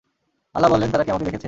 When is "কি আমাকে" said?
1.03-1.25